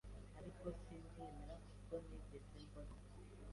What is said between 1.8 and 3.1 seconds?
ntigeze mbona